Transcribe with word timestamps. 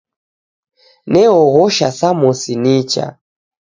Neoghosha 1.11 1.87
samosi 1.99 2.53
nicha 2.63 3.05